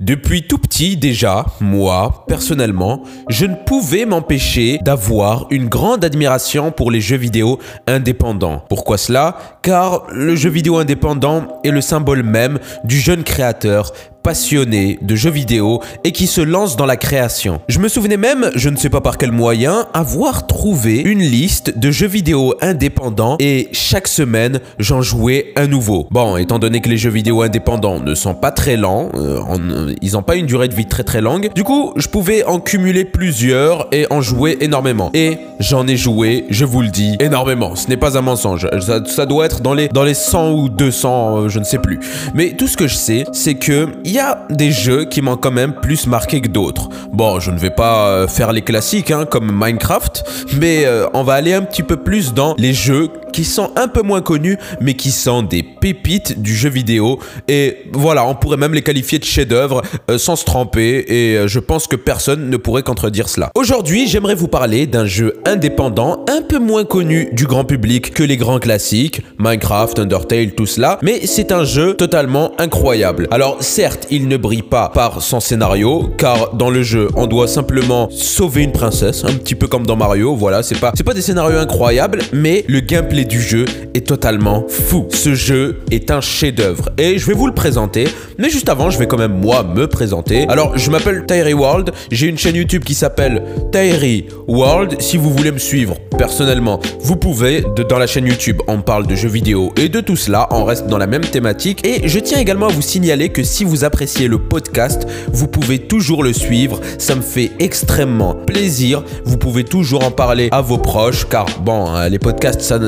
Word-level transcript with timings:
Depuis 0.00 0.44
tout 0.46 0.56
petit 0.56 0.96
déjà, 0.96 1.44
moi, 1.60 2.24
personnellement, 2.26 3.02
je 3.28 3.44
ne 3.44 3.54
pouvais 3.54 4.06
m'empêcher 4.06 4.78
d'avoir 4.80 5.46
une 5.50 5.68
grande 5.68 6.02
admiration 6.06 6.72
pour 6.72 6.90
les 6.90 7.02
jeux 7.02 7.18
vidéo 7.18 7.58
indépendants. 7.86 8.64
Pourquoi 8.70 8.96
cela? 8.96 9.36
Car 9.60 10.06
le 10.10 10.36
jeu 10.36 10.48
vidéo 10.48 10.78
indépendant 10.78 11.60
est 11.64 11.70
le 11.70 11.82
symbole 11.82 12.22
même 12.22 12.58
du 12.82 12.98
jeune 12.98 13.24
créateur 13.24 13.92
passionné 14.22 14.98
de 15.02 15.14
jeux 15.14 15.30
vidéo 15.30 15.80
et 16.04 16.12
qui 16.12 16.26
se 16.26 16.40
lance 16.40 16.76
dans 16.76 16.86
la 16.86 16.96
création. 16.96 17.60
Je 17.68 17.78
me 17.78 17.88
souvenais 17.88 18.16
même, 18.16 18.50
je 18.54 18.68
ne 18.68 18.76
sais 18.76 18.90
pas 18.90 19.00
par 19.00 19.18
quel 19.18 19.32
moyen, 19.32 19.86
avoir 19.94 20.46
trouvé 20.46 21.00
une 21.00 21.20
liste 21.20 21.78
de 21.78 21.90
jeux 21.90 22.06
vidéo 22.06 22.54
indépendants 22.60 23.36
et 23.38 23.68
chaque 23.72 24.08
semaine 24.08 24.60
j'en 24.78 25.02
jouais 25.02 25.52
un 25.56 25.66
nouveau. 25.66 26.06
Bon, 26.10 26.36
étant 26.36 26.58
donné 26.58 26.80
que 26.80 26.88
les 26.88 26.96
jeux 26.98 27.10
vidéo 27.10 27.42
indépendants 27.42 28.00
ne 28.00 28.14
sont 28.14 28.34
pas 28.34 28.50
très 28.50 28.76
lents, 28.76 29.10
euh, 29.14 29.40
euh, 29.58 29.94
ils 30.02 30.12
n'ont 30.12 30.22
pas 30.22 30.36
une 30.36 30.46
durée 30.46 30.68
de 30.68 30.74
vie 30.74 30.86
très 30.86 31.04
très 31.04 31.20
longue, 31.20 31.50
du 31.54 31.64
coup 31.64 31.92
je 31.96 32.08
pouvais 32.08 32.44
en 32.44 32.60
cumuler 32.60 33.04
plusieurs 33.04 33.88
et 33.92 34.06
en 34.10 34.20
jouer 34.20 34.58
énormément. 34.60 35.10
Et 35.14 35.38
j'en 35.58 35.86
ai 35.86 35.96
joué, 35.96 36.46
je 36.50 36.64
vous 36.64 36.82
le 36.82 36.88
dis, 36.88 37.16
énormément. 37.20 37.76
Ce 37.76 37.88
n'est 37.88 37.96
pas 37.96 38.18
un 38.18 38.22
mensonge. 38.22 38.68
Ça, 39.04 39.26
doit 39.26 39.46
être 39.46 39.60
dans 39.60 39.74
les, 39.74 39.88
dans 39.88 40.02
les 40.02 40.14
100 40.14 40.52
ou 40.52 40.68
200, 40.68 41.38
euh, 41.38 41.48
je 41.48 41.58
ne 41.58 41.64
sais 41.64 41.78
plus. 41.78 42.00
Mais 42.34 42.54
tout 42.56 42.66
ce 42.66 42.76
que 42.76 42.88
je 42.88 42.94
sais, 42.94 43.24
c'est 43.32 43.54
que 43.54 43.88
il 44.10 44.16
y 44.16 44.18
a 44.18 44.44
des 44.50 44.72
jeux 44.72 45.04
qui 45.04 45.22
m'ont 45.22 45.36
quand 45.36 45.52
même 45.52 45.72
plus 45.72 46.08
marqué 46.08 46.40
que 46.40 46.48
d'autres. 46.48 46.88
Bon, 47.12 47.40
je 47.40 47.50
ne 47.50 47.58
vais 47.58 47.70
pas 47.70 48.06
euh, 48.06 48.28
faire 48.28 48.52
les 48.52 48.62
classiques 48.62 49.10
hein, 49.10 49.24
comme 49.24 49.50
Minecraft, 49.52 50.24
mais 50.60 50.84
euh, 50.84 51.06
on 51.12 51.24
va 51.24 51.34
aller 51.34 51.52
un 51.52 51.62
petit 51.62 51.82
peu 51.82 51.96
plus 51.96 52.34
dans 52.34 52.54
les 52.56 52.72
jeux 52.72 53.08
qui 53.32 53.44
sont 53.44 53.70
un 53.76 53.88
peu 53.88 54.02
moins 54.02 54.22
connus, 54.22 54.58
mais 54.80 54.94
qui 54.94 55.10
sont 55.10 55.42
des 55.42 55.62
pépites 55.62 56.40
du 56.40 56.54
jeu 56.54 56.68
vidéo. 56.68 57.18
Et 57.48 57.78
voilà, 57.92 58.26
on 58.26 58.34
pourrait 58.34 58.56
même 58.56 58.74
les 58.74 58.82
qualifier 58.82 59.18
de 59.18 59.24
chefs-d'œuvre 59.24 59.82
euh, 60.10 60.18
sans 60.18 60.36
se 60.36 60.44
tromper. 60.44 61.04
Et 61.08 61.48
je 61.48 61.58
pense 61.58 61.86
que 61.86 61.96
personne 61.96 62.48
ne 62.48 62.56
pourrait 62.56 62.82
contredire 62.82 63.28
cela. 63.28 63.50
Aujourd'hui, 63.54 64.08
j'aimerais 64.08 64.34
vous 64.34 64.48
parler 64.48 64.86
d'un 64.86 65.06
jeu 65.06 65.40
indépendant, 65.46 66.24
un 66.28 66.42
peu 66.42 66.58
moins 66.58 66.84
connu 66.84 67.28
du 67.32 67.46
grand 67.46 67.64
public 67.64 68.14
que 68.14 68.22
les 68.22 68.36
grands 68.36 68.58
classiques, 68.58 69.22
Minecraft, 69.38 69.98
Undertale, 69.98 70.52
tout 70.52 70.66
cela. 70.66 70.98
Mais 71.02 71.26
c'est 71.26 71.52
un 71.52 71.64
jeu 71.64 71.94
totalement 71.94 72.52
incroyable. 72.58 73.28
Alors 73.30 73.58
certes, 73.60 74.06
il 74.10 74.28
ne 74.28 74.36
brille 74.36 74.62
pas 74.62 74.88
par 74.88 75.22
son 75.22 75.40
scénario, 75.40 76.10
car 76.18 76.54
dans 76.54 76.70
le 76.70 76.82
jeu, 76.82 76.99
on 77.16 77.26
doit 77.26 77.48
simplement 77.48 78.08
sauver 78.10 78.62
une 78.62 78.72
princesse, 78.72 79.24
un 79.24 79.32
petit 79.32 79.54
peu 79.54 79.66
comme 79.66 79.86
dans 79.86 79.96
Mario. 79.96 80.34
Voilà, 80.34 80.62
c'est 80.62 80.78
pas, 80.78 80.92
pas 80.92 81.14
des 81.14 81.22
scénarios 81.22 81.58
incroyables, 81.58 82.20
mais 82.32 82.64
le 82.68 82.80
gameplay 82.80 83.24
du 83.24 83.40
jeu 83.40 83.64
est 83.94 84.06
totalement 84.06 84.64
fou. 84.68 85.06
Ce 85.10 85.34
jeu 85.34 85.80
est 85.90 86.10
un 86.10 86.20
chef-d'œuvre 86.20 86.90
et 86.98 87.18
je 87.18 87.26
vais 87.26 87.34
vous 87.34 87.46
le 87.46 87.54
présenter. 87.54 88.08
Mais 88.38 88.50
juste 88.50 88.68
avant, 88.68 88.90
je 88.90 88.98
vais 88.98 89.06
quand 89.06 89.18
même 89.18 89.38
moi 89.38 89.62
me 89.62 89.86
présenter. 89.86 90.46
Alors, 90.48 90.76
je 90.78 90.90
m'appelle 90.90 91.24
Tyree 91.26 91.54
World. 91.54 91.90
J'ai 92.10 92.26
une 92.26 92.38
chaîne 92.38 92.56
YouTube 92.56 92.84
qui 92.84 92.94
s'appelle 92.94 93.42
Tyree 93.72 94.26
World. 94.48 95.00
Si 95.00 95.16
vous 95.16 95.30
voulez 95.30 95.52
me 95.52 95.58
suivre 95.58 95.96
personnellement, 96.18 96.80
vous 97.00 97.16
pouvez. 97.16 97.64
dans 97.88 97.98
la 97.98 98.06
chaîne 98.06 98.26
YouTube, 98.26 98.58
on 98.68 98.80
parle 98.82 99.06
de 99.06 99.14
jeux 99.14 99.28
vidéo 99.28 99.72
et 99.76 99.88
de 99.88 100.00
tout 100.00 100.16
cela. 100.16 100.48
On 100.50 100.64
reste 100.64 100.86
dans 100.86 100.98
la 100.98 101.06
même 101.06 101.22
thématique. 101.22 101.86
Et 101.86 102.08
je 102.08 102.18
tiens 102.18 102.38
également 102.38 102.66
à 102.66 102.72
vous 102.72 102.82
signaler 102.82 103.30
que 103.30 103.42
si 103.42 103.64
vous 103.64 103.84
appréciez 103.84 104.28
le 104.28 104.38
podcast, 104.38 105.06
vous 105.32 105.48
pouvez 105.48 105.78
toujours 105.78 106.22
le 106.22 106.32
suivre. 106.32 106.80
Ça 106.98 107.14
me 107.14 107.22
fait 107.22 107.52
extrêmement 107.58 108.34
plaisir. 108.34 109.02
Vous 109.24 109.36
pouvez 109.36 109.64
toujours 109.64 110.04
en 110.04 110.10
parler 110.10 110.48
à 110.52 110.60
vos 110.60 110.78
proches 110.78 111.26
car 111.28 111.46
bon, 111.60 111.86
hein, 111.86 112.08
les 112.08 112.18
podcasts, 112.18 112.60
ça, 112.60 112.78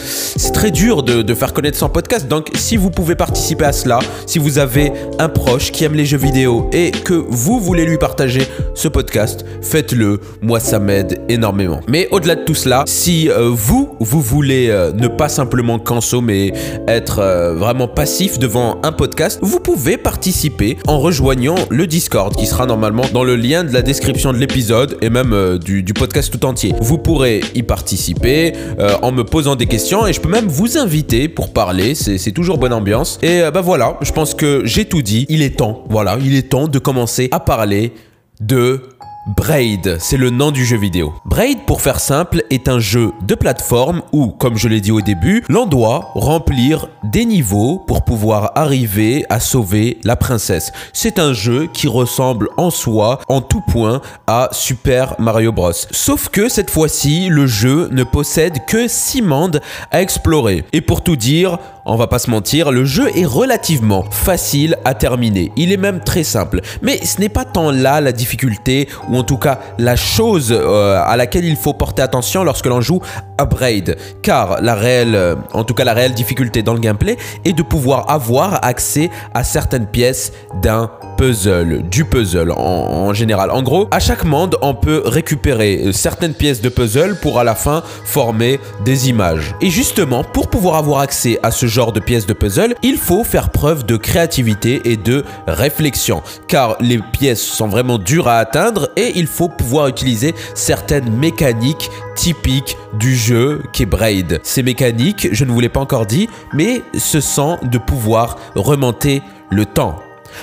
c'est 0.00 0.52
très 0.52 0.70
dur 0.70 1.02
de, 1.02 1.34
faire 1.34 1.52
connaître 1.52 1.78
son 1.78 1.88
podcast. 1.88 2.26
Donc, 2.26 2.48
si 2.54 2.76
vous 2.76 2.90
pouvez 2.90 3.14
participer 3.14 3.64
à 3.64 3.72
cela, 3.72 4.00
si 4.26 4.38
vous 4.38 4.58
avez 4.58 4.92
un 5.18 5.28
proche 5.28 5.70
qui 5.70 5.84
aime 5.84 5.94
les 5.94 6.04
jeux 6.04 6.18
vidéo 6.18 6.68
et 6.72 6.90
que 6.90 7.14
vous 7.14 7.60
voulez 7.60 7.84
lui 7.84 7.98
partager 7.98 8.42
ce 8.74 8.88
podcast, 8.88 9.44
faites-le. 9.62 10.20
Moi, 10.42 10.60
ça 10.60 10.78
m'aide 10.78 11.20
énormément. 11.28 11.80
Mais 11.88 12.08
au-delà 12.10 12.34
de 12.34 12.44
tout 12.44 12.54
cela, 12.54 12.84
si 12.86 13.30
euh, 13.30 13.50
vous, 13.52 13.96
vous 14.00 14.20
voulez 14.20 14.68
euh, 14.70 14.92
ne 14.92 15.08
pas 15.08 15.28
simplement 15.28 15.78
consommer, 15.78 16.52
être 16.86 17.20
euh, 17.20 17.54
vraiment 17.54 17.88
passif 17.88 18.38
devant 18.38 18.80
un 18.82 18.92
podcast, 18.92 19.38
vous 19.42 19.60
pouvez 19.60 19.96
participer 19.96 20.78
en 20.86 20.98
rejoignant 20.98 21.56
le 21.70 21.86
Discord 21.86 22.34
qui 22.36 22.46
sera 22.46 22.66
normalement 22.66 23.04
dans 23.12 23.24
le 23.24 23.36
lien 23.36 23.47
de 23.48 23.72
la 23.72 23.80
description 23.80 24.34
de 24.34 24.38
l'épisode 24.38 24.98
et 25.00 25.08
même 25.08 25.58
du, 25.58 25.82
du, 25.82 25.94
podcast 25.94 26.30
tout 26.30 26.44
entier. 26.44 26.74
Vous 26.82 26.98
pourrez 26.98 27.40
y 27.54 27.62
participer 27.62 28.52
en 29.00 29.10
me 29.10 29.24
posant 29.24 29.56
des 29.56 29.64
questions 29.64 30.06
et 30.06 30.12
je 30.12 30.20
peux 30.20 30.28
même 30.28 30.46
vous 30.46 30.76
inviter 30.76 31.28
pour 31.28 31.54
parler. 31.54 31.94
C'est 31.94 32.32
toujours 32.32 32.58
bonne 32.58 32.74
ambiance. 32.74 33.18
Et 33.22 33.40
bah 33.52 33.62
voilà, 33.62 33.96
je 34.02 34.12
pense 34.12 34.34
que 34.34 34.62
j'ai 34.64 34.84
tout 34.84 35.00
dit. 35.00 35.24
Il 35.30 35.40
est 35.40 35.56
temps, 35.56 35.84
voilà, 35.88 36.18
il 36.22 36.36
est 36.36 36.50
temps 36.50 36.68
de 36.68 36.78
commencer 36.78 37.28
à 37.32 37.40
parler 37.40 37.92
de 38.40 38.82
Braid, 39.28 39.98
c'est 40.00 40.16
le 40.16 40.30
nom 40.30 40.52
du 40.52 40.64
jeu 40.64 40.78
vidéo. 40.78 41.12
Braid, 41.26 41.66
pour 41.66 41.82
faire 41.82 42.00
simple, 42.00 42.44
est 42.48 42.66
un 42.66 42.78
jeu 42.78 43.12
de 43.20 43.34
plateforme 43.34 44.00
où, 44.10 44.28
comme 44.28 44.56
je 44.56 44.68
l'ai 44.68 44.80
dit 44.80 44.90
au 44.90 45.02
début, 45.02 45.44
l'on 45.50 45.66
doit 45.66 46.12
remplir 46.14 46.88
des 47.04 47.26
niveaux 47.26 47.76
pour 47.86 48.06
pouvoir 48.06 48.52
arriver 48.54 49.26
à 49.28 49.38
sauver 49.38 49.98
la 50.02 50.16
princesse. 50.16 50.72
C'est 50.94 51.18
un 51.18 51.34
jeu 51.34 51.68
qui 51.70 51.88
ressemble 51.88 52.48
en 52.56 52.70
soi, 52.70 53.20
en 53.28 53.42
tout 53.42 53.60
point, 53.60 54.00
à 54.26 54.48
Super 54.52 55.14
Mario 55.18 55.52
Bros. 55.52 55.72
Sauf 55.90 56.30
que 56.30 56.48
cette 56.48 56.70
fois-ci, 56.70 57.28
le 57.28 57.46
jeu 57.46 57.90
ne 57.92 58.04
possède 58.04 58.64
que 58.66 58.88
6 58.88 59.20
mondes 59.20 59.60
à 59.90 60.00
explorer. 60.00 60.64
Et 60.72 60.80
pour 60.80 61.04
tout 61.04 61.16
dire, 61.16 61.58
on 61.88 61.96
va 61.96 62.06
pas 62.06 62.18
se 62.18 62.30
mentir, 62.30 62.70
le 62.70 62.84
jeu 62.84 63.08
est 63.16 63.24
relativement 63.24 64.04
facile 64.10 64.76
à 64.84 64.94
terminer. 64.94 65.50
Il 65.56 65.72
est 65.72 65.78
même 65.78 66.00
très 66.00 66.22
simple. 66.22 66.60
Mais 66.82 67.04
ce 67.04 67.18
n'est 67.20 67.30
pas 67.30 67.44
tant 67.44 67.70
là 67.70 68.00
la 68.00 68.12
difficulté, 68.12 68.88
ou 69.08 69.16
en 69.16 69.22
tout 69.22 69.38
cas 69.38 69.58
la 69.78 69.96
chose 69.96 70.52
euh, 70.52 71.00
à 71.02 71.16
laquelle 71.16 71.46
il 71.46 71.56
faut 71.56 71.72
porter 71.72 72.02
attention 72.02 72.44
lorsque 72.44 72.66
l'on 72.66 72.82
joue 72.82 73.00
à 73.38 73.46
Braid. 73.46 73.96
Car 74.22 74.60
la 74.60 74.74
réelle, 74.74 75.14
euh, 75.14 75.34
en 75.54 75.64
tout 75.64 75.74
cas 75.74 75.84
la 75.84 75.94
réelle 75.94 76.12
difficulté 76.12 76.62
dans 76.62 76.74
le 76.74 76.80
gameplay 76.80 77.16
est 77.44 77.54
de 77.54 77.62
pouvoir 77.62 78.10
avoir 78.10 78.64
accès 78.64 79.10
à 79.32 79.42
certaines 79.42 79.86
pièces 79.86 80.32
d'un 80.62 80.90
puzzle, 81.16 81.82
du 81.88 82.04
puzzle 82.04 82.52
en, 82.52 83.12
général. 83.14 83.50
En 83.50 83.62
gros, 83.62 83.88
à 83.90 83.98
chaque 83.98 84.24
monde, 84.24 84.56
on 84.60 84.74
peut 84.74 85.02
récupérer 85.06 85.80
euh, 85.86 85.92
certaines 85.92 86.34
pièces 86.34 86.60
de 86.60 86.68
puzzle 86.68 87.16
pour 87.20 87.38
à 87.38 87.44
la 87.44 87.54
fin 87.54 87.82
former 88.04 88.60
des 88.84 89.08
images. 89.08 89.54
Et 89.62 89.70
justement, 89.70 90.22
pour 90.22 90.48
pouvoir 90.48 90.76
avoir 90.76 91.00
accès 91.00 91.38
à 91.42 91.50
ce 91.50 91.66
genre 91.66 91.77
de 91.86 92.00
pièces 92.00 92.26
de 92.26 92.32
puzzle, 92.32 92.74
il 92.82 92.96
faut 92.96 93.24
faire 93.24 93.50
preuve 93.50 93.86
de 93.86 93.96
créativité 93.96 94.82
et 94.84 94.96
de 94.96 95.24
réflexion. 95.46 96.22
Car 96.48 96.76
les 96.80 96.98
pièces 96.98 97.42
sont 97.42 97.68
vraiment 97.68 97.98
dures 97.98 98.28
à 98.28 98.38
atteindre 98.38 98.90
et 98.96 99.12
il 99.14 99.26
faut 99.26 99.48
pouvoir 99.48 99.86
utiliser 99.86 100.34
certaines 100.54 101.10
mécaniques 101.10 101.88
typiques 102.16 102.76
du 102.98 103.14
jeu 103.14 103.62
qu'est 103.72 103.86
Braid. 103.86 104.40
Ces 104.42 104.62
mécaniques, 104.62 105.28
je 105.30 105.44
ne 105.44 105.52
vous 105.52 105.60
l'ai 105.60 105.68
pas 105.68 105.80
encore 105.80 106.06
dit, 106.06 106.28
mais 106.52 106.82
ce 106.96 107.20
sont 107.20 107.58
de 107.62 107.78
pouvoir 107.78 108.36
remonter 108.56 109.22
le 109.50 109.64
temps. 109.64 110.00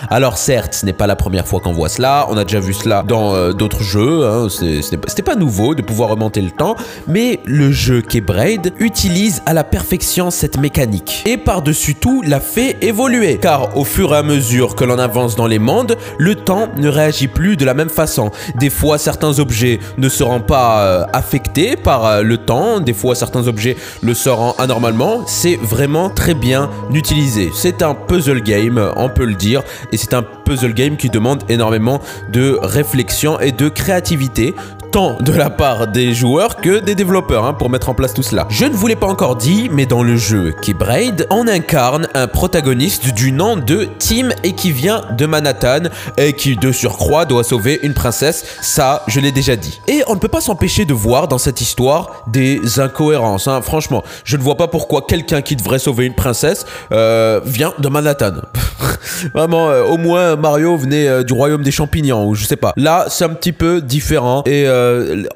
Alors 0.09 0.37
certes, 0.37 0.73
ce 0.73 0.85
n'est 0.85 0.93
pas 0.93 1.07
la 1.07 1.15
première 1.15 1.47
fois 1.47 1.59
qu'on 1.59 1.73
voit 1.73 1.89
cela, 1.89 2.27
on 2.29 2.37
a 2.37 2.43
déjà 2.43 2.59
vu 2.59 2.73
cela 2.73 3.03
dans 3.07 3.33
euh, 3.33 3.53
d'autres 3.53 3.83
jeux, 3.83 4.25
hein, 4.25 4.47
c'était 4.49 5.21
pas 5.21 5.35
nouveau 5.35 5.75
de 5.75 5.81
pouvoir 5.81 6.09
remonter 6.09 6.41
le 6.41 6.51
temps, 6.51 6.75
mais 7.07 7.39
le 7.45 7.71
jeu 7.71 8.01
qu'est 8.01 8.21
Braid 8.21 8.73
utilise 8.79 9.41
à 9.45 9.53
la 9.53 9.63
perfection 9.63 10.31
cette 10.31 10.57
mécanique, 10.57 11.23
et 11.25 11.37
par-dessus 11.37 11.95
tout 11.95 12.21
la 12.21 12.39
fait 12.39 12.77
évoluer, 12.81 13.37
car 13.37 13.77
au 13.77 13.83
fur 13.83 14.13
et 14.13 14.17
à 14.17 14.23
mesure 14.23 14.75
que 14.75 14.83
l'on 14.83 14.99
avance 14.99 15.35
dans 15.35 15.47
les 15.47 15.59
mondes, 15.59 15.97
le 16.17 16.35
temps 16.35 16.69
ne 16.77 16.87
réagit 16.87 17.27
plus 17.27 17.57
de 17.57 17.65
la 17.65 17.73
même 17.73 17.89
façon. 17.89 18.31
Des 18.59 18.69
fois, 18.69 18.97
certains 18.97 19.39
objets 19.39 19.79
ne 19.97 20.09
seront 20.09 20.41
pas 20.41 20.79
euh, 20.79 21.05
affectés 21.13 21.75
par 21.75 22.05
euh, 22.05 22.21
le 22.21 22.37
temps, 22.37 22.79
des 22.79 22.93
fois 22.93 23.15
certains 23.15 23.47
objets 23.47 23.77
le 24.01 24.13
seront 24.13 24.53
anormalement, 24.57 25.23
c'est 25.27 25.57
vraiment 25.61 26.09
très 26.09 26.33
bien 26.33 26.69
utilisé. 26.93 27.51
C'est 27.53 27.81
un 27.81 27.93
puzzle 27.93 28.41
game, 28.41 28.91
on 28.95 29.09
peut 29.09 29.25
le 29.25 29.35
dire, 29.35 29.63
et 29.91 29.97
c'est 29.97 30.13
un 30.13 30.23
puzzle 30.23 30.73
game 30.73 30.97
qui 30.97 31.09
demande 31.09 31.43
énormément 31.49 32.01
de 32.31 32.57
réflexion 32.61 33.39
et 33.39 33.51
de 33.51 33.69
créativité 33.69 34.55
tant 34.95 35.17
de 35.19 35.33
la 35.33 35.49
part 35.49 35.87
des 35.87 36.13
joueurs 36.13 36.55
que 36.55 36.79
des 36.79 36.95
développeurs 36.95 37.43
hein, 37.43 37.53
pour 37.53 37.69
mettre 37.69 37.89
en 37.89 37.93
place 37.93 38.13
tout 38.13 38.23
cela. 38.23 38.47
Je 38.49 38.63
ne 38.63 38.73
vous 38.73 38.87
l'ai 38.87 38.95
pas 38.95 39.07
encore 39.07 39.35
dit, 39.35 39.67
mais 39.69 39.85
dans 39.85 40.03
le 40.03 40.15
jeu 40.15 40.55
qui 40.61 40.73
Braid, 40.73 41.27
on 41.29 41.49
incarne 41.49 42.07
un 42.13 42.27
protagoniste 42.27 43.13
du 43.13 43.33
nom 43.33 43.57
de 43.57 43.89
Tim 43.99 44.29
et 44.45 44.53
qui 44.53 44.71
vient 44.71 45.01
de 45.17 45.25
Manhattan 45.25 45.89
et 46.15 46.31
qui 46.31 46.55
de 46.55 46.71
surcroît 46.71 47.25
doit 47.25 47.43
sauver 47.43 47.77
une 47.83 47.93
princesse, 47.93 48.45
ça 48.61 49.03
je 49.07 49.19
l'ai 49.19 49.33
déjà 49.33 49.57
dit. 49.57 49.81
Et 49.89 50.01
on 50.07 50.15
ne 50.15 50.19
peut 50.19 50.29
pas 50.29 50.39
s'empêcher 50.39 50.85
de 50.85 50.93
voir 50.93 51.27
dans 51.27 51.39
cette 51.39 51.59
histoire 51.59 52.23
des 52.27 52.79
incohérences, 52.79 53.49
hein. 53.49 53.61
franchement. 53.61 54.01
Je 54.23 54.37
ne 54.37 54.43
vois 54.43 54.55
pas 54.55 54.69
pourquoi 54.69 55.01
quelqu'un 55.01 55.41
qui 55.41 55.57
devrait 55.57 55.79
sauver 55.79 56.05
une 56.05 56.15
princesse 56.15 56.65
euh, 56.93 57.41
vient 57.43 57.73
de 57.79 57.89
Manhattan. 57.89 58.35
Vraiment, 59.33 59.69
euh, 59.69 59.83
au 59.83 59.97
moins 59.97 60.37
Mario 60.37 60.77
venait 60.77 61.09
euh, 61.09 61.23
du 61.23 61.33
royaume 61.33 61.63
des 61.63 61.71
champignons, 61.71 62.29
ou 62.29 62.35
je 62.35 62.45
sais 62.45 62.55
pas. 62.55 62.71
Là, 62.77 63.07
c'est 63.09 63.25
un 63.25 63.29
petit 63.29 63.51
peu 63.51 63.81
différent, 63.81 64.41
et 64.45 64.65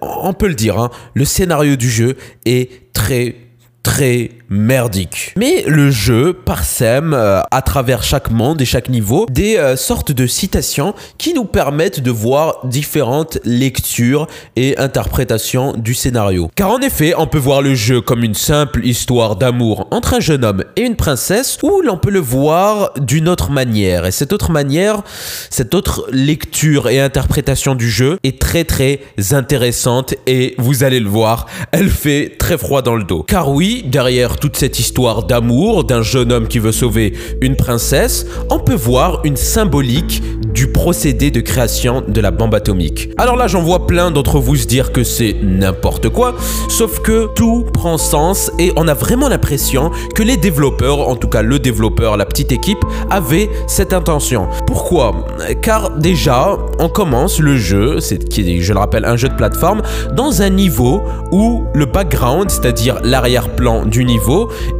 on 0.01 0.33
peut 0.33 0.47
le 0.47 0.55
dire, 0.55 0.77
hein, 0.79 0.89
le 1.13 1.25
scénario 1.25 1.75
du 1.75 1.89
jeu 1.89 2.15
est 2.45 2.93
très, 2.93 3.35
très 3.83 4.31
merdique. 4.49 5.33
Mais 5.37 5.63
le 5.67 5.91
jeu 5.91 6.33
parsème 6.33 7.13
euh, 7.13 7.41
à 7.51 7.61
travers 7.61 8.03
chaque 8.03 8.31
monde 8.31 8.61
et 8.61 8.65
chaque 8.65 8.89
niveau 8.89 9.25
des 9.29 9.57
euh, 9.57 9.75
sortes 9.75 10.11
de 10.11 10.27
citations 10.27 10.93
qui 11.17 11.33
nous 11.33 11.45
permettent 11.45 11.99
de 11.99 12.11
voir 12.11 12.65
différentes 12.65 13.39
lectures 13.45 14.27
et 14.55 14.77
interprétations 14.77 15.73
du 15.73 15.93
scénario. 15.93 16.49
Car 16.55 16.71
en 16.71 16.79
effet, 16.79 17.13
on 17.17 17.27
peut 17.27 17.37
voir 17.37 17.61
le 17.61 17.75
jeu 17.75 18.01
comme 18.01 18.23
une 18.23 18.35
simple 18.35 18.85
histoire 18.85 19.35
d'amour 19.35 19.87
entre 19.91 20.15
un 20.15 20.19
jeune 20.19 20.43
homme 20.43 20.63
et 20.75 20.81
une 20.81 20.95
princesse 20.95 21.57
ou 21.61 21.81
l'on 21.81 21.97
peut 21.97 22.11
le 22.11 22.19
voir 22.19 22.91
d'une 22.99 23.29
autre 23.29 23.51
manière. 23.51 24.05
Et 24.05 24.11
cette 24.11 24.33
autre 24.33 24.51
manière, 24.51 25.03
cette 25.49 25.73
autre 25.75 26.07
lecture 26.11 26.89
et 26.89 26.99
interprétation 26.99 27.75
du 27.75 27.89
jeu 27.89 28.17
est 28.23 28.39
très 28.39 28.63
très 28.63 29.01
intéressante 29.31 30.15
et 30.25 30.55
vous 30.57 30.83
allez 30.83 30.99
le 30.99 31.09
voir, 31.09 31.45
elle 31.71 31.89
fait 31.89 32.35
très 32.37 32.57
froid 32.57 32.81
dans 32.81 32.95
le 32.95 33.03
dos. 33.03 33.23
Car 33.23 33.51
oui, 33.51 33.83
derrière 33.85 34.38
toute 34.39 34.57
cette 34.57 34.79
histoire 34.79 35.23
d'amour 35.23 35.83
d'un 35.83 36.01
jeune 36.01 36.31
homme 36.31 36.47
qui 36.47 36.59
veut 36.59 36.71
sauver 36.71 37.13
une 37.41 37.55
princesse, 37.55 38.25
on 38.49 38.59
peut 38.59 38.75
voir 38.75 39.21
une 39.23 39.37
symbolique 39.37 40.21
du 40.53 40.71
procédé 40.71 41.31
de 41.31 41.41
création 41.41 42.03
de 42.07 42.21
la 42.21 42.31
bombe 42.31 42.55
atomique. 42.55 43.09
Alors 43.17 43.35
là, 43.35 43.47
j'en 43.47 43.61
vois 43.61 43.85
plein 43.85 44.11
d'entre 44.11 44.39
vous 44.39 44.55
se 44.55 44.65
dire 44.65 44.91
que 44.91 45.03
c'est 45.03 45.35
n'importe 45.41 46.09
quoi, 46.09 46.35
sauf 46.69 46.99
que 46.99 47.27
tout 47.35 47.65
prend 47.73 47.97
sens 47.97 48.51
et 48.59 48.71
on 48.75 48.87
a 48.87 48.93
vraiment 48.93 49.29
l'impression 49.29 49.91
que 50.15 50.23
les 50.23 50.37
développeurs, 50.37 51.07
en 51.07 51.15
tout 51.15 51.27
cas 51.27 51.41
le 51.41 51.59
développeur, 51.59 52.17
la 52.17 52.25
petite 52.25 52.51
équipe, 52.51 52.79
avaient 53.09 53.49
cette 53.67 53.93
intention. 53.93 54.47
Pourquoi? 54.65 55.27
Car 55.61 55.97
déjà, 55.97 56.57
on 56.79 56.89
commence 56.89 57.39
le 57.39 57.57
jeu, 57.57 57.99
c'est 57.99 58.27
qui 58.29 58.61
je 58.61 58.73
le 58.73 58.79
rappelle 58.79 59.05
un 59.05 59.17
jeu 59.17 59.29
de 59.29 59.35
plateforme, 59.35 59.81
dans 60.15 60.41
un 60.41 60.49
niveau 60.49 61.01
où 61.31 61.63
le 61.73 61.85
background, 61.85 62.49
c'est-à-dire 62.49 62.99
l'arrière-plan 63.03 63.85
du 63.85 64.05
niveau, 64.05 64.28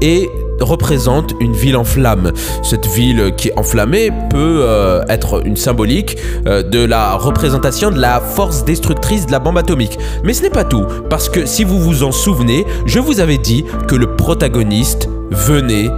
est 0.02 0.30
représente 0.60 1.34
une 1.40 1.54
ville 1.54 1.78
en 1.78 1.84
flammes. 1.84 2.32
Cette 2.64 2.86
ville 2.88 3.34
qui 3.38 3.50
est 3.50 3.58
enflammée 3.58 4.12
peut 4.30 4.62
euh, 4.64 5.04
être 5.10 5.46
une 5.46 5.58
symbolique 5.58 6.18
euh, 6.48 6.64
de 6.64 6.84
la 6.84 7.16
représentation 7.16 7.92
de 7.92 8.00
la 8.00 8.20
force 8.20 8.66
destructrice 8.66 9.26
de 9.26 9.32
la 9.32 9.40
bombe 9.40 9.58
atomique. 9.58 9.98
Mais 10.24 10.34
ce 10.34 10.44
n'est 10.44 10.50
pas 10.50 10.64
tout, 10.66 10.86
parce 11.10 11.30
que 11.30 11.46
si 11.46 11.64
vous 11.64 11.80
vous 11.80 12.04
en 12.04 12.12
souvenez, 12.12 12.66
je 12.86 13.00
vous 13.00 13.20
avais 13.20 13.38
dit 13.38 13.66
que 13.88 13.96
le 13.96 14.16
protagoniste 14.16 15.10
venait 15.32 15.90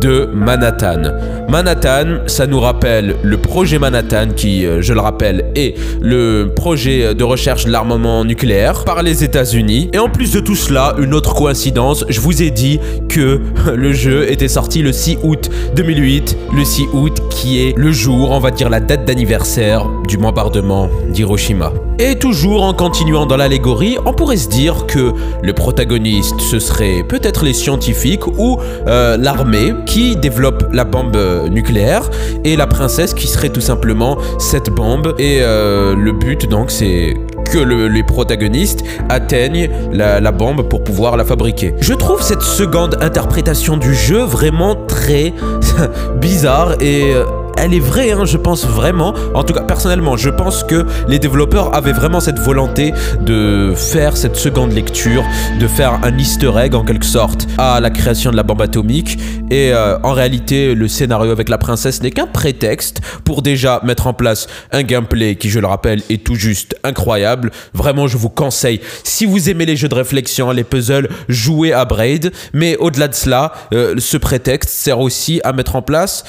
de 0.00 0.28
Manhattan. 0.32 1.02
Manhattan, 1.48 2.18
ça 2.26 2.46
nous 2.46 2.60
rappelle 2.60 3.16
le 3.22 3.36
projet 3.36 3.78
Manhattan 3.78 4.28
qui, 4.34 4.66
euh, 4.66 4.82
je 4.82 4.92
le 4.92 5.00
rappelle, 5.00 5.52
est 5.54 5.76
le 6.00 6.52
projet 6.54 7.14
de 7.14 7.24
recherche 7.24 7.64
de 7.64 7.70
l'armement 7.70 8.24
nucléaire 8.24 8.84
par 8.84 9.02
les 9.02 9.24
États-Unis. 9.24 9.90
Et 9.92 9.98
en 9.98 10.08
plus 10.08 10.32
de 10.32 10.40
tout 10.40 10.56
cela, 10.56 10.94
une 10.98 11.14
autre 11.14 11.34
coïncidence, 11.34 12.04
je 12.08 12.20
vous 12.20 12.42
ai 12.42 12.50
dit 12.50 12.80
que 13.08 13.40
le 13.74 13.92
jeu 13.92 14.30
était 14.30 14.48
sorti 14.48 14.82
le 14.82 14.92
6 14.92 15.18
août 15.22 15.50
2008, 15.74 16.36
le 16.54 16.64
6 16.64 16.86
août 16.92 17.22
qui 17.30 17.60
est 17.60 17.76
le 17.76 17.92
jour, 17.92 18.30
on 18.30 18.40
va 18.40 18.50
dire 18.50 18.70
la 18.70 18.80
date 18.80 19.04
d'anniversaire 19.04 19.88
du 20.08 20.16
bombardement 20.16 20.88
d'Hiroshima. 21.10 21.72
Et 21.98 22.18
toujours 22.18 22.62
en 22.62 22.74
continuant 22.74 23.24
dans 23.24 23.38
l'allégorie, 23.38 23.96
on 24.04 24.12
pourrait 24.12 24.36
se 24.36 24.48
dire 24.48 24.86
que 24.86 25.14
le 25.42 25.52
protagoniste, 25.54 26.40
ce 26.40 26.58
serait 26.58 27.02
peut-être 27.02 27.44
les 27.44 27.54
scientifiques 27.54 28.26
ou 28.26 28.58
euh, 28.86 29.16
l'armée 29.16 29.72
qui 29.86 30.14
développe 30.14 30.68
la 30.72 30.84
bombe 30.84 31.16
nucléaire 31.50 32.10
et 32.44 32.54
la 32.56 32.66
princesse 32.66 33.14
qui 33.14 33.26
serait 33.26 33.48
tout 33.48 33.62
simplement 33.62 34.18
cette 34.38 34.68
bombe. 34.68 35.14
Et 35.18 35.38
euh, 35.40 35.96
le 35.96 36.12
but 36.12 36.48
donc 36.48 36.70
c'est 36.70 37.14
que 37.50 37.58
les 37.58 38.02
protagonistes 38.02 38.84
atteignent 39.08 39.70
la, 39.92 40.32
bombe 40.32 40.68
pour 40.68 40.84
pouvoir 40.84 41.16
la 41.16 41.24
fabriquer. 41.24 41.74
Je 41.80 41.94
trouve 41.94 42.20
cette 42.20 42.42
seconde 42.42 42.98
interprétation 43.00 43.76
du 43.76 43.94
jeu 43.94 44.22
vraiment 44.22 44.74
très 44.74 45.32
bizarre 46.20 46.74
et 46.82 47.14
euh, 47.14 47.24
elle 47.66 47.74
est 47.74 47.80
vraie, 47.80 48.12
hein, 48.12 48.24
je 48.24 48.36
pense 48.36 48.64
vraiment. 48.64 49.12
En 49.34 49.42
tout 49.42 49.52
cas, 49.52 49.62
personnellement, 49.62 50.16
je 50.16 50.30
pense 50.30 50.62
que 50.62 50.86
les 51.08 51.18
développeurs 51.18 51.74
avaient 51.74 51.92
vraiment 51.92 52.20
cette 52.20 52.38
volonté 52.38 52.94
de 53.22 53.72
faire 53.74 54.16
cette 54.16 54.36
seconde 54.36 54.72
lecture, 54.72 55.24
de 55.58 55.66
faire 55.66 55.98
un 56.04 56.16
easter 56.16 56.52
egg 56.58 56.76
en 56.76 56.84
quelque 56.84 57.04
sorte 57.04 57.48
à 57.58 57.80
la 57.80 57.90
création 57.90 58.30
de 58.30 58.36
la 58.36 58.44
bombe 58.44 58.62
atomique. 58.62 59.18
Et 59.50 59.72
euh, 59.72 59.98
en 60.04 60.12
réalité, 60.12 60.76
le 60.76 60.86
scénario 60.86 61.32
avec 61.32 61.48
la 61.48 61.58
princesse 61.58 62.02
n'est 62.04 62.12
qu'un 62.12 62.28
prétexte 62.28 63.00
pour 63.24 63.42
déjà 63.42 63.80
mettre 63.82 64.06
en 64.06 64.14
place 64.14 64.46
un 64.70 64.84
gameplay 64.84 65.34
qui, 65.34 65.50
je 65.50 65.58
le 65.58 65.66
rappelle, 65.66 66.02
est 66.08 66.22
tout 66.22 66.36
juste 66.36 66.76
incroyable. 66.84 67.50
Vraiment, 67.74 68.06
je 68.06 68.16
vous 68.16 68.30
conseille, 68.30 68.80
si 69.02 69.26
vous 69.26 69.50
aimez 69.50 69.66
les 69.66 69.74
jeux 69.74 69.88
de 69.88 69.94
réflexion, 69.96 70.52
les 70.52 70.62
puzzles, 70.62 71.08
jouez 71.28 71.72
à 71.72 71.84
Braid. 71.84 72.30
Mais 72.52 72.76
au-delà 72.76 73.08
de 73.08 73.14
cela, 73.14 73.52
euh, 73.74 73.96
ce 73.98 74.16
prétexte 74.16 74.70
sert 74.70 75.00
aussi 75.00 75.40
à 75.42 75.52
mettre 75.52 75.74
en 75.74 75.82
place 75.82 76.22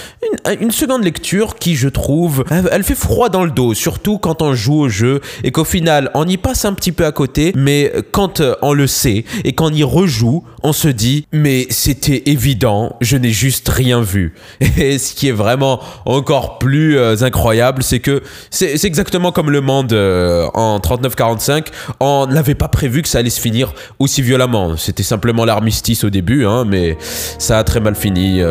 une, 0.48 0.62
une 0.62 0.72
seconde 0.72 1.04
lecture 1.04 1.27
qui, 1.60 1.76
je 1.76 1.90
trouve, 1.90 2.44
elle 2.72 2.84
fait 2.84 2.96
froid 2.96 3.30
dans 3.30 3.44
le 3.44 3.52
dos, 3.52 3.74
surtout 3.74 4.18
quand 4.18 4.42
on 4.42 4.54
joue 4.54 4.80
au 4.82 4.90
jeu 4.90 5.22
et 5.44 5.52
qu'au 5.52 5.64
final, 5.64 6.10
on 6.14 6.26
y 6.28 6.38
passe 6.38 6.66
un 6.66 6.74
petit 6.74 6.92
peu 6.92 7.06
à 7.06 7.12
côté, 7.12 7.52
mais 7.56 7.92
quand 8.12 8.40
euh, 8.40 8.56
on 8.62 8.74
le 8.74 8.88
sait 8.88 9.26
et 9.44 9.54
qu'on 9.54 9.74
y 9.74 9.84
rejoue, 9.84 10.44
on 10.64 10.74
se 10.74 10.88
dit, 10.88 11.26
mais 11.32 11.68
c'était 11.70 12.24
évident, 12.26 12.96
je 13.02 13.18
n'ai 13.18 13.30
juste 13.30 13.70
rien 13.70 14.02
vu. 14.02 14.34
Et 14.78 14.98
ce 14.98 15.14
qui 15.14 15.28
est 15.28 15.34
vraiment 15.34 15.80
encore 16.06 16.60
plus 16.60 16.98
euh, 16.98 17.16
incroyable, 17.22 17.84
c'est 17.84 18.00
que 18.00 18.22
c'est 18.50 18.84
exactement 18.86 19.32
comme 19.32 19.52
le 19.52 19.62
monde 19.62 19.94
euh, 19.94 20.48
en 20.54 20.80
39-45, 20.80 21.68
on 22.00 22.28
n'avait 22.28 22.56
pas 22.56 22.68
prévu 22.68 23.02
que 23.02 23.08
ça 23.08 23.20
allait 23.20 23.30
se 23.30 23.42
finir 23.42 23.74
aussi 24.00 24.22
violemment. 24.22 24.78
C'était 24.78 25.04
simplement 25.04 25.46
l'armistice 25.46 26.04
au 26.04 26.10
début, 26.10 26.46
hein, 26.46 26.66
mais 26.66 26.98
ça 27.00 27.60
a 27.60 27.64
très 27.64 27.80
mal 27.80 27.96
fini 27.96 28.42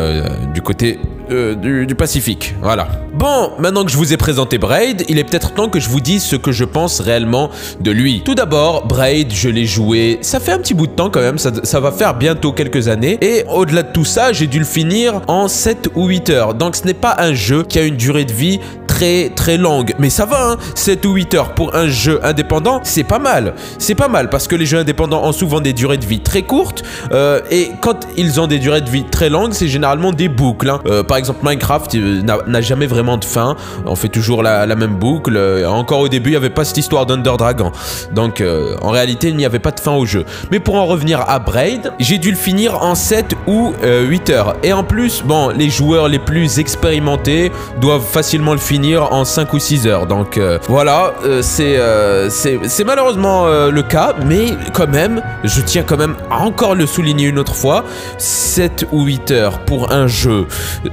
du 0.53 0.61
côté 0.61 0.99
du, 1.29 1.85
du 1.85 1.95
Pacifique. 1.95 2.55
Voilà. 2.61 2.87
Bon, 3.13 3.51
maintenant 3.57 3.83
que 3.83 3.91
je 3.91 3.97
vous 3.97 4.13
ai 4.13 4.17
présenté 4.17 4.57
Braid, 4.57 5.03
il 5.09 5.17
est 5.17 5.23
peut-être 5.23 5.53
temps 5.53 5.69
que 5.69 5.79
je 5.79 5.89
vous 5.89 5.99
dise 5.99 6.23
ce 6.23 6.35
que 6.35 6.51
je 6.51 6.63
pense 6.63 6.99
réellement 6.99 7.49
de 7.81 7.91
lui. 7.91 8.21
Tout 8.23 8.35
d'abord, 8.35 8.85
Braid, 8.85 9.33
je 9.33 9.49
l'ai 9.49 9.65
joué, 9.65 10.19
ça 10.21 10.39
fait 10.39 10.51
un 10.51 10.59
petit 10.59 10.73
bout 10.73 10.87
de 10.87 10.91
temps 10.91 11.09
quand 11.09 11.21
même, 11.21 11.37
ça, 11.39 11.51
ça 11.63 11.79
va 11.79 11.91
faire 11.97 12.13
bientôt 12.13 12.51
quelques 12.51 12.87
années. 12.87 13.17
Et 13.21 13.43
au-delà 13.51 13.81
de 13.83 13.91
tout 13.91 14.05
ça, 14.05 14.31
j'ai 14.31 14.47
dû 14.47 14.59
le 14.59 14.65
finir 14.65 15.21
en 15.27 15.47
7 15.47 15.89
ou 15.95 16.05
8 16.05 16.29
heures. 16.29 16.53
Donc 16.53 16.75
ce 16.75 16.85
n'est 16.85 16.93
pas 16.93 17.15
un 17.17 17.33
jeu 17.33 17.63
qui 17.63 17.79
a 17.79 17.83
une 17.83 17.97
durée 17.97 18.25
de 18.25 18.31
vie 18.31 18.59
très 18.97 19.29
très 19.29 19.57
longue. 19.57 19.93
Mais 19.99 20.09
ça 20.09 20.25
va, 20.25 20.53
hein 20.53 20.57
7 20.73 21.05
ou 21.05 21.13
8 21.13 21.33
heures 21.35 21.53
pour 21.53 21.75
un 21.75 21.87
jeu 21.87 22.19
indépendant, 22.23 22.79
c'est 22.81 23.03
pas 23.03 23.19
mal. 23.19 23.53
C'est 23.77 23.93
pas 23.93 24.07
mal 24.07 24.27
parce 24.31 24.47
que 24.47 24.55
les 24.55 24.65
jeux 24.65 24.79
indépendants 24.79 25.23
ont 25.23 25.31
souvent 25.31 25.61
des 25.61 25.73
durées 25.73 25.97
de 25.97 26.05
vie 26.05 26.19
très 26.19 26.41
courtes. 26.41 26.83
Euh, 27.11 27.39
et 27.51 27.69
quand 27.79 28.07
ils 28.17 28.41
ont 28.41 28.47
des 28.47 28.57
durées 28.57 28.81
de 28.81 28.89
vie 28.89 29.03
très 29.03 29.29
longues, 29.29 29.53
c'est 29.53 29.67
généralement 29.67 30.13
des 30.13 30.29
boucles. 30.29 30.71
Hein. 30.71 30.79
Euh, 30.87 31.03
par 31.03 31.17
exemple, 31.17 31.41
Minecraft 31.43 31.93
euh, 31.93 32.23
n'a 32.23 32.61
jamais 32.61 32.87
vraiment 32.87 33.17
de 33.17 33.25
fin. 33.25 33.55
On 33.85 33.95
fait 33.95 34.09
toujours 34.09 34.41
la, 34.41 34.65
même 34.75 34.95
boucle. 34.95 35.37
Encore 35.67 35.99
au 35.99 36.07
début, 36.07 36.29
il 36.29 36.33
n'y 36.33 36.37
avait 36.37 36.49
pas 36.49 36.65
cette 36.65 36.77
histoire 36.77 37.05
d'Under 37.05 37.33
Dragon. 37.37 37.71
Donc 38.15 38.43
en 38.81 38.89
réalité, 38.89 39.29
il 39.29 39.35
n'y 39.35 39.45
avait 39.45 39.59
pas 39.59 39.71
de 39.71 39.79
fin 39.79 39.93
au 39.93 40.05
jeu. 40.05 40.25
Mais 40.51 40.59
pour 40.59 40.75
en 40.75 40.87
revenir 40.87 41.21
à 41.27 41.37
Braid, 41.37 41.93
j'ai 41.99 42.17
dû 42.17 42.31
le 42.31 42.37
finir 42.37 42.81
en 42.81 42.95
7 42.95 43.35
ou 43.45 43.73
8 43.83 44.29
heures. 44.31 44.55
Et 44.63 44.73
en 44.73 44.83
plus, 44.83 45.23
bon, 45.23 45.49
les 45.49 45.69
joueurs 45.69 46.07
les 46.07 46.19
plus 46.19 46.59
expérimentés 46.59 47.51
doivent 47.79 48.05
facilement 48.05 48.53
le 48.53 48.59
finir 48.59 48.86
en 48.95 49.25
5 49.25 49.53
ou 49.53 49.59
6 49.59 49.87
heures. 49.87 50.07
Donc 50.07 50.37
euh, 50.37 50.59
voilà, 50.67 51.13
euh, 51.25 51.41
euh, 51.59 52.27
c'est 52.29 52.59
c'est 52.67 52.83
malheureusement 52.83 53.47
le 53.47 53.81
cas, 53.81 54.13
mais 54.25 54.53
quand 54.73 54.87
même, 54.87 55.21
je 55.43 55.61
tiens 55.61 55.83
quand 55.83 55.97
même 55.97 56.15
à 56.29 56.39
encore 56.39 56.75
le 56.75 56.85
souligner 56.85 57.27
une 57.27 57.39
autre 57.39 57.55
fois, 57.55 57.83
7 58.17 58.87
ou 58.91 59.03
8 59.03 59.31
heures 59.31 59.59
pour 59.59 59.91
un 59.91 60.07
jeu 60.07 60.47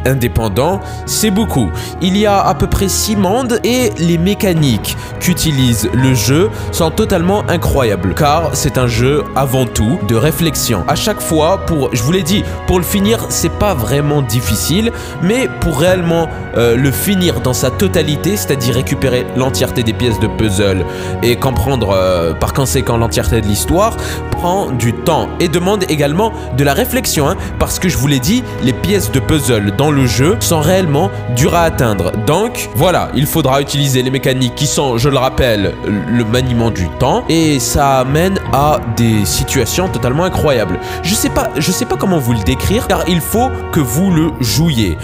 indépendant, 0.04 0.80
c'est 1.06 1.30
beaucoup. 1.30 1.70
Il 2.00 2.16
y 2.16 2.26
a 2.26 2.40
à 2.40 2.54
peu 2.54 2.66
près 2.66 2.88
6 2.88 3.16
mondes 3.16 3.60
et 3.64 3.90
les 3.98 4.18
mécaniques 4.18 4.96
qu'utilise 5.20 5.88
le 5.94 6.14
jeu 6.14 6.50
sont 6.72 6.90
totalement 6.90 7.44
incroyables, 7.48 8.14
car 8.14 8.50
c'est 8.54 8.78
un 8.78 8.86
jeu 8.86 9.24
avant 9.36 9.66
tout 9.66 9.98
de 10.08 10.14
réflexion. 10.14 10.84
À 10.88 10.94
chaque 10.94 11.20
fois, 11.20 11.58
pour, 11.66 11.94
je 11.94 12.02
vous 12.02 12.12
l'ai 12.12 12.22
dit, 12.22 12.44
pour 12.66 12.78
le 12.78 12.84
finir, 12.84 13.26
c'est 13.28 13.52
pas 13.52 13.74
vraiment 13.74 14.22
difficile, 14.22 14.92
mais 15.22 15.48
pour 15.60 15.78
réellement 15.78 16.28
le 16.56 16.90
finir 16.90 17.40
dans 17.40 17.52
sa 17.52 17.70
totalité, 17.70 17.83
c'est-à-dire 17.92 18.74
récupérer 18.74 19.26
l'entièreté 19.36 19.82
des 19.82 19.92
pièces 19.92 20.18
de 20.20 20.26
puzzle 20.26 20.84
et 21.22 21.36
comprendre 21.36 21.90
euh, 21.94 22.34
par 22.34 22.52
conséquent 22.52 22.96
l'entièreté 22.96 23.40
de 23.40 23.46
l'histoire, 23.46 23.96
prend 24.30 24.70
du 24.70 24.92
temps 24.92 25.28
et 25.40 25.48
demande 25.48 25.84
également 25.88 26.32
de 26.56 26.64
la 26.64 26.74
réflexion, 26.74 27.28
hein, 27.28 27.36
parce 27.58 27.78
que 27.78 27.88
je 27.88 27.96
vous 27.96 28.06
l'ai 28.06 28.20
dit, 28.20 28.42
les 28.62 28.72
pièces 28.72 29.10
de 29.10 29.20
puzzle 29.20 29.74
dans 29.76 29.90
le 29.90 30.06
jeu 30.06 30.36
sont 30.40 30.60
réellement 30.60 31.10
dures 31.36 31.54
à 31.54 31.62
atteindre. 31.62 32.12
Donc 32.26 32.70
voilà, 32.74 33.10
il 33.14 33.26
faudra 33.26 33.60
utiliser 33.60 34.02
les 34.02 34.10
mécaniques 34.10 34.54
qui 34.54 34.66
sont, 34.66 34.98
je 34.98 35.08
le 35.08 35.18
rappelle, 35.18 35.74
le 35.86 36.24
maniement 36.24 36.70
du 36.70 36.88
temps, 36.98 37.24
et 37.28 37.58
ça 37.60 38.00
amène 38.00 38.38
à 38.52 38.80
des 38.96 39.24
situations 39.24 39.88
totalement 39.88 40.24
incroyables. 40.24 40.78
Je 41.02 41.14
sais 41.14 41.30
pas, 41.30 41.50
je 41.56 41.70
sais 41.72 41.86
pas 41.86 41.96
comment 41.96 42.18
vous 42.18 42.32
le 42.32 42.44
décrire, 42.44 42.86
car 42.86 43.04
il 43.08 43.20
faut 43.20 43.50
que 43.72 43.80
vous 43.80 44.10
le 44.10 44.32
jouiez. 44.40 44.96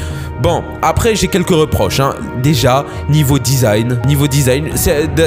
Bon, 0.42 0.64
après 0.80 1.16
j'ai 1.16 1.28
quelques 1.28 1.50
reproches. 1.50 2.00
Hein. 2.00 2.14
Déjà, 2.42 2.69
niveau 3.08 3.38
design, 3.38 3.98
niveau 4.06 4.26
design, 4.26 4.70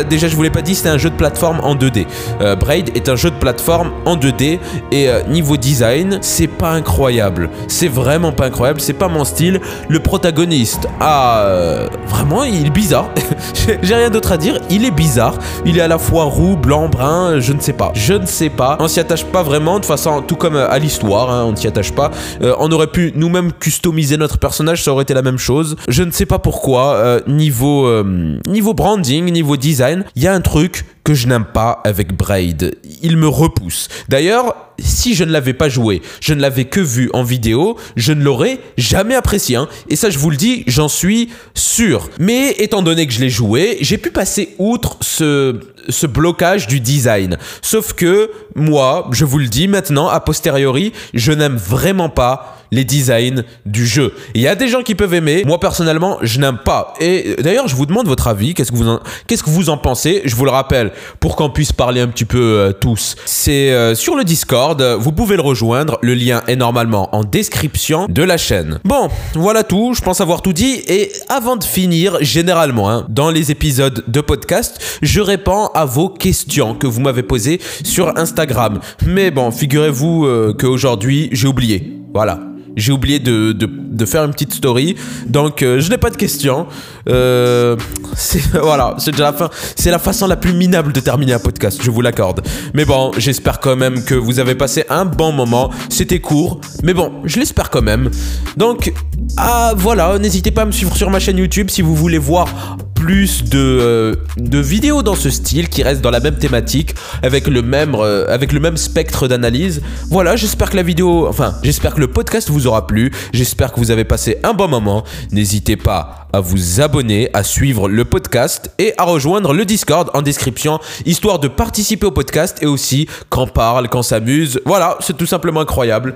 déjà 0.09 0.27
je 0.27 0.35
vous 0.35 0.43
l'ai 0.43 0.49
pas 0.49 0.61
dit, 0.61 0.75
c'est 0.75 0.89
un 0.89 0.97
jeu 0.97 1.09
de 1.09 1.15
plateforme 1.15 1.59
en 1.63 1.75
2D. 1.75 2.05
Euh, 2.41 2.55
Braid 2.55 2.91
est 2.95 3.09
un 3.09 3.15
jeu 3.15 3.29
de 3.29 3.35
plateforme 3.35 3.91
en 4.05 4.15
2D 4.15 4.59
et 4.91 5.09
euh, 5.09 5.21
niveau 5.27 5.57
design, 5.57 6.19
c'est 6.21 6.47
pas 6.47 6.71
incroyable. 6.71 7.49
C'est 7.67 7.87
vraiment 7.87 8.31
pas 8.31 8.45
incroyable, 8.45 8.81
c'est 8.81 8.93
pas 8.93 9.07
mon 9.07 9.23
style. 9.23 9.59
Le 9.89 9.99
protagoniste, 9.99 10.87
ah, 10.99 11.43
euh, 11.45 11.87
vraiment, 12.07 12.43
il 12.43 12.67
est 12.67 12.69
bizarre. 12.69 13.09
j'ai 13.81 13.95
rien 13.95 14.09
d'autre 14.09 14.31
à 14.31 14.37
dire, 14.37 14.59
il 14.69 14.85
est 14.85 14.91
bizarre. 14.91 15.37
Il 15.65 15.77
est 15.77 15.81
à 15.81 15.87
la 15.87 15.97
fois 15.97 16.25
roux, 16.25 16.55
blanc, 16.55 16.89
brun, 16.89 17.39
je 17.39 17.53
ne 17.53 17.59
sais 17.59 17.73
pas. 17.73 17.91
Je 17.93 18.13
ne 18.13 18.25
sais 18.25 18.49
pas. 18.49 18.77
On 18.79 18.87
s'y 18.87 18.99
attache 18.99 19.25
pas 19.25 19.43
vraiment, 19.43 19.79
de 19.79 19.85
façon, 19.85 20.21
tout 20.21 20.35
comme 20.35 20.55
à 20.55 20.79
l'histoire, 20.79 21.31
hein, 21.31 21.43
on 21.45 21.51
ne 21.51 21.55
s'y 21.55 21.67
attache 21.67 21.91
pas. 21.91 22.11
on 22.59 22.71
aurait 22.71 22.87
pu 22.87 23.11
nous-mêmes 23.15 23.51
customiser 23.53 24.17
notre 24.17 24.37
personnage, 24.37 24.83
ça 24.83 24.91
aurait 24.91 25.03
été 25.03 25.13
la 25.13 25.21
même 25.21 25.37
chose. 25.37 25.75
Je 25.87 26.03
ne 26.03 26.11
sais 26.11 26.25
pas 26.25 26.39
pourquoi, 26.39 27.19
niveau, 27.35 27.87
euh, 27.87 28.37
niveau 28.47 28.73
branding, 28.73 29.31
niveau 29.31 29.57
design, 29.57 30.03
il 30.15 30.23
y 30.23 30.27
a 30.27 30.33
un 30.33 30.41
truc 30.41 30.85
que 31.03 31.13
je 31.13 31.27
n'aime 31.27 31.45
pas 31.45 31.81
avec 31.83 32.15
Braid. 32.15 32.77
Il 33.01 33.17
me 33.17 33.27
repousse. 33.27 33.89
D'ailleurs, 34.07 34.55
si 34.79 35.13
je 35.13 35.23
ne 35.23 35.31
l'avais 35.31 35.53
pas 35.53 35.69
joué, 35.69 36.01
je 36.21 36.33
ne 36.33 36.41
l'avais 36.41 36.65
que 36.65 36.79
vu 36.79 37.09
en 37.13 37.23
vidéo, 37.23 37.77
je 37.95 38.13
ne 38.13 38.23
l'aurais 38.23 38.59
jamais 38.77 39.15
apprécié. 39.15 39.57
Hein. 39.57 39.67
Et 39.89 39.95
ça, 39.95 40.09
je 40.09 40.17
vous 40.17 40.29
le 40.29 40.37
dis, 40.37 40.63
j'en 40.67 40.87
suis 40.87 41.29
sûr. 41.53 42.09
Mais 42.19 42.51
étant 42.51 42.81
donné 42.81 43.05
que 43.05 43.13
je 43.13 43.19
l'ai 43.19 43.29
joué, 43.29 43.77
j'ai 43.81 43.97
pu 43.97 44.11
passer 44.11 44.55
outre 44.59 44.97
ce, 45.01 45.59
ce 45.89 46.07
blocage 46.07 46.67
du 46.67 46.79
design. 46.79 47.37
Sauf 47.61 47.93
que 47.93 48.31
moi, 48.55 49.07
je 49.11 49.25
vous 49.25 49.39
le 49.39 49.47
dis 49.47 49.67
maintenant, 49.67 50.07
a 50.07 50.19
posteriori, 50.19 50.93
je 51.13 51.31
n'aime 51.31 51.55
vraiment 51.55 52.09
pas 52.09 52.57
les 52.73 52.83
designs 52.83 53.43
du 53.65 53.85
jeu. 53.85 54.13
Il 54.33 54.41
y 54.41 54.47
a 54.47 54.55
des 54.55 54.67
gens 54.67 54.81
qui 54.81 54.95
peuvent 54.95 55.13
aimer, 55.13 55.43
moi 55.45 55.59
personnellement, 55.59 56.17
je 56.21 56.39
n'aime 56.39 56.57
pas. 56.57 56.95
Et 56.99 57.35
d'ailleurs, 57.39 57.67
je 57.67 57.75
vous 57.75 57.85
demande 57.85 58.07
votre 58.07 58.27
avis, 58.27 58.55
qu'est-ce 58.55 58.71
que 58.71 58.77
vous 58.77 58.89
en, 58.89 58.99
qu'est-ce 59.27 59.43
que 59.43 59.51
vous 59.51 59.69
en 59.69 59.77
pensez? 59.77 60.23
Je 60.25 60.35
vous 60.35 60.43
le 60.43 60.51
rappelle, 60.51 60.91
pour 61.19 61.35
qu'on 61.35 61.51
puisse 61.51 61.71
parler 61.71 62.01
un 62.01 62.07
petit 62.07 62.25
peu 62.25 62.39
euh, 62.39 62.71
tous. 62.71 63.15
C'est 63.25 63.71
euh, 63.71 63.93
sur 63.93 64.15
le 64.15 64.23
Discord, 64.23 64.81
vous 64.99 65.11
pouvez 65.11 65.35
le 65.35 65.43
rejoindre, 65.43 65.99
le 66.01 66.15
lien 66.15 66.41
est 66.47 66.55
normalement 66.55 67.15
en 67.15 67.23
description 67.23 68.07
de 68.09 68.23
la 68.23 68.37
chaîne. 68.37 68.79
Bon, 68.83 69.09
voilà 69.35 69.63
tout, 69.63 69.93
je 69.93 70.01
pense 70.01 70.19
avoir 70.19 70.41
tout 70.41 70.53
dit, 70.53 70.81
et 70.87 71.11
avant 71.29 71.57
de 71.57 71.63
finir, 71.63 72.17
généralement, 72.21 72.89
hein, 72.89 73.05
dans 73.07 73.29
les 73.29 73.51
épisodes 73.51 74.03
de 74.07 74.21
podcast, 74.21 74.99
je 75.03 75.21
réponds 75.21 75.69
à 75.73 75.85
vos 75.85 76.09
questions 76.09 76.75
que 76.75 76.87
vous 76.87 77.01
m'avez 77.01 77.23
posées 77.23 77.59
sur 77.83 78.17
Instagram. 78.17 78.79
Mais 79.05 79.31
bon, 79.31 79.51
figurez-vous 79.51 80.25
euh, 80.25 80.53
qu'aujourd'hui, 80.57 81.29
j'ai 81.31 81.47
oublié. 81.47 81.99
Voilà, 82.13 82.39
j'ai 82.75 82.91
oublié 82.91 83.19
de, 83.19 83.51
de, 83.51 84.05
faire 84.05 84.23
une 84.23 84.31
petite 84.31 84.53
story. 84.53 84.95
Donc, 85.27 85.61
euh, 85.61 85.79
je 85.79 85.89
n'ai 85.89 85.97
pas 85.97 86.09
de 86.09 86.17
questions. 86.17 86.67
Euh, 87.09 87.75
voilà, 88.61 88.95
c'est 88.97 89.11
déjà 89.11 89.25
la 89.25 89.33
fin. 89.33 89.49
C'est 89.75 89.91
la 89.91 89.99
façon 89.99 90.27
la 90.27 90.35
plus 90.35 90.53
minable 90.53 90.91
de 90.93 90.99
terminer 90.99 91.33
un 91.33 91.39
podcast, 91.39 91.79
je 91.81 91.91
vous 91.91 92.01
l'accorde. 92.01 92.41
Mais 92.73 92.85
bon, 92.85 93.11
j'espère 93.17 93.59
quand 93.59 93.75
même 93.75 94.03
que 94.03 94.15
vous 94.15 94.39
avez 94.39 94.55
passé 94.55 94.85
un 94.89 95.05
bon 95.05 95.31
moment. 95.31 95.69
C'était 95.89 96.19
court, 96.19 96.59
mais 96.83 96.93
bon, 96.93 97.11
je 97.25 97.39
l'espère 97.39 97.69
quand 97.69 97.81
même. 97.81 98.09
Donc, 98.57 98.93
ah 99.37 99.73
voilà, 99.77 100.17
n'hésitez 100.19 100.51
pas 100.51 100.63
à 100.63 100.65
me 100.65 100.71
suivre 100.71 100.95
sur 100.95 101.09
ma 101.09 101.19
chaîne 101.19 101.37
YouTube 101.37 101.69
si 101.69 101.81
vous 101.81 101.95
voulez 101.95 102.17
voir 102.17 102.77
plus 103.03 103.43
de, 103.43 103.59
euh, 103.59 104.15
de 104.37 104.59
vidéos 104.59 105.03
dans 105.03 105.15
ce 105.15 105.29
style 105.29 105.67
qui 105.67 105.83
restent 105.83 105.99
dans 105.99 106.09
la 106.09 106.21
même 106.21 106.37
thématique 106.37 106.95
avec 107.21 107.47
le 107.47 107.61
même, 107.61 107.95
euh, 107.95 108.25
avec 108.29 108.53
le 108.53 108.61
même 108.61 108.77
spectre 108.77 109.27
d'analyse. 109.27 109.81
Voilà, 110.09 110.37
j'espère 110.37 110.69
que 110.69 110.77
la 110.77 110.83
vidéo, 110.83 111.27
enfin, 111.27 111.53
j'espère 111.63 111.95
que 111.95 111.99
le 111.99 112.07
podcast 112.07 112.49
vous 112.49 112.65
aura 112.65 112.87
plu. 112.87 113.11
J'espère 113.33 113.73
que 113.73 113.79
vous 113.81 113.91
avez 113.91 114.05
passé 114.05 114.37
un 114.43 114.53
bon 114.53 114.69
moment. 114.69 115.03
N'hésitez 115.33 115.75
pas 115.75 116.23
à 116.33 116.39
vous 116.39 116.81
abonner, 116.81 117.29
à 117.33 117.43
suivre 117.43 117.87
le 117.87 118.05
podcast 118.05 118.71
et 118.79 118.93
à 118.97 119.03
rejoindre 119.03 119.53
le 119.53 119.65
Discord 119.65 120.09
en 120.15 120.23
description, 120.23 120.79
histoire 121.05 121.37
de 121.37 121.47
participer 121.47 122.07
au 122.07 122.11
podcast 122.11 122.57
et 122.61 122.65
aussi 122.65 123.07
qu'on 123.29 123.45
parle, 123.45 123.87
qu'on 123.87 124.01
s'amuse. 124.01 124.59
Voilà, 124.65 124.97
c'est 124.99 125.15
tout 125.15 125.27
simplement 125.27 125.59
incroyable. 125.59 126.11